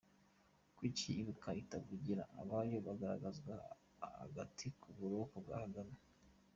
Kuki 0.77 1.07
Ibuka 1.21 1.49
itavugira” 1.61 2.23
ababo” 2.41 2.77
bagaraguzwa 2.87 3.55
agati 4.25 4.65
mu 4.81 4.89
buroko 4.99 5.35
bwa 5.45 5.57
Kagame? 5.63 5.95